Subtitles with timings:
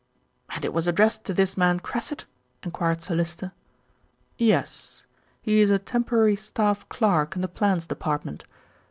[0.49, 2.25] "And it was addressed to this man Cressit?"
[2.63, 3.51] enquired Sir Lyster.
[4.35, 5.03] "Yes.
[5.43, 8.45] He is a temporary staff clerk in the Plans Department.